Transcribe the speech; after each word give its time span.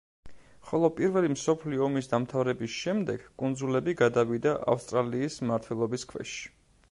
ხოლო 0.69 0.87
პირველი 0.99 1.27
მსოფლიო 1.33 1.83
ომის 1.87 2.09
დამთავრების 2.13 2.77
შემდეგ 2.77 3.27
კუნძულები 3.43 3.95
გადავიდა 4.01 4.53
ავსტრალიის 4.75 5.41
მმართველობის 5.45 6.11
ქვეშ. 6.15 6.35